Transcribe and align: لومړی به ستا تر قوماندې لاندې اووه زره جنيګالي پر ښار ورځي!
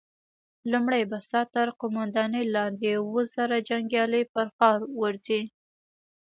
لومړی 0.71 1.01
به 1.09 1.17
ستا 1.25 1.41
تر 1.53 1.67
قوماندې 1.79 2.41
لاندې 2.55 2.89
اووه 2.99 3.23
زره 3.35 3.57
جنيګالي 3.67 4.21
پر 4.33 4.47
ښار 4.55 4.79
ورځي! 4.99 5.41